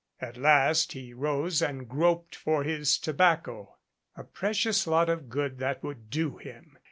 [0.19, 3.77] At last he rose and groped for his tobacco.
[4.17, 6.79] A pre cious lot of good that would do him